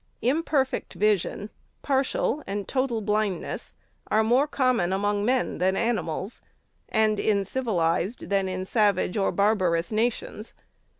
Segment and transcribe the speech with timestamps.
[0.23, 1.51] Imperfect vision,
[1.83, 3.75] partial av.d total blindness,
[4.09, 5.01] are more common APPENDIX.
[5.03, 6.41] 569 among men than animals,
[6.89, 10.55] and in civilized than in savage or barbarous nations.